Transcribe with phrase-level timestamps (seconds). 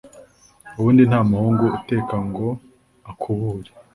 [0.77, 2.47] “Ubundi nta muhungu uteka ngo
[3.11, 3.71] akubure.